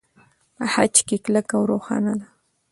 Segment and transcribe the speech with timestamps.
[0.55, 2.27] په خج کې کلکه او روښانه ده.